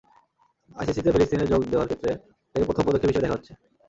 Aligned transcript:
আইসিসিতে 0.75 1.13
ফিলিস্তিনের 1.13 1.51
যোগ 1.51 1.61
দেওয়ার 1.63 1.89
ক্ষেত্রে 1.89 2.11
এটাকে 2.49 2.67
প্রথম 2.67 2.83
পদক্ষেপ 2.85 3.09
হিসেবে 3.09 3.23
দেখা 3.25 3.35
হচ্ছে। 3.37 3.51